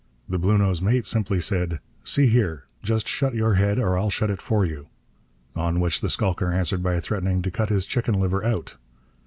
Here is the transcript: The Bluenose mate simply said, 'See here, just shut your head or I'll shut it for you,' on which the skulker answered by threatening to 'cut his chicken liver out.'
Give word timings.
The 0.27 0.39
Bluenose 0.39 0.81
mate 0.81 1.05
simply 1.05 1.39
said, 1.39 1.79
'See 2.03 2.25
here, 2.25 2.63
just 2.81 3.07
shut 3.07 3.35
your 3.35 3.53
head 3.53 3.77
or 3.77 3.95
I'll 3.95 4.09
shut 4.09 4.31
it 4.31 4.41
for 4.41 4.65
you,' 4.65 4.87
on 5.55 5.79
which 5.79 6.01
the 6.01 6.09
skulker 6.09 6.51
answered 6.51 6.81
by 6.81 6.99
threatening 6.99 7.43
to 7.43 7.51
'cut 7.51 7.69
his 7.69 7.85
chicken 7.85 8.19
liver 8.19 8.43
out.' 8.43 8.77